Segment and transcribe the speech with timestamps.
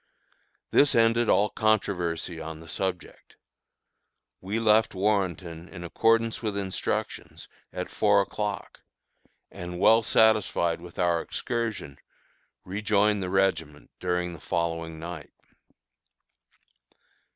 [0.71, 3.35] This ended all controversy on the subject.
[4.41, 8.81] We left Warrenton in accordance with instructions, at four o'clock,
[9.51, 11.99] and, well satisfied with our excursion,
[12.65, 15.33] rejoined the regiment during the following night.